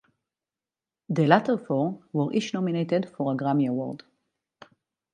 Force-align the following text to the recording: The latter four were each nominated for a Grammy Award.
The 1.09 1.27
latter 1.27 1.59
four 1.59 2.01
were 2.11 2.33
each 2.33 2.55
nominated 2.55 3.11
for 3.15 3.31
a 3.33 3.37
Grammy 3.37 3.69
Award. 3.69 4.01